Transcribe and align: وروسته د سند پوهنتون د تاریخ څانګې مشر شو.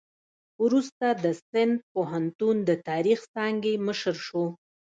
وروسته 0.63 1.07
د 1.23 1.25
سند 1.49 1.75
پوهنتون 1.93 2.55
د 2.69 2.71
تاریخ 2.89 3.19
څانګې 3.33 3.73
مشر 3.87 4.15
شو. 4.27 4.45